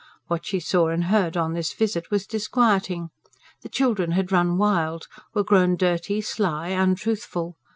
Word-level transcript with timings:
What 0.25 0.47
she 0.47 0.59
saw 0.59 0.87
and 0.87 1.03
heard 1.03 1.37
on 1.37 1.53
this 1.53 1.73
visit 1.73 2.09
was 2.09 2.25
disquieting. 2.25 3.11
The 3.61 3.69
children 3.69 4.13
had 4.13 4.31
run 4.31 4.57
wild, 4.57 5.05
were 5.35 5.43
grown 5.43 5.75
dirty, 5.75 6.21
sly, 6.21 6.69
untruthful. 6.69 7.55